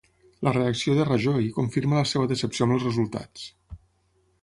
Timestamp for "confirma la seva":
1.59-2.33